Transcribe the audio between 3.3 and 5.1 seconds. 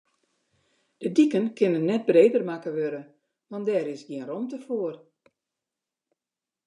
want dêr is gjin romte foar.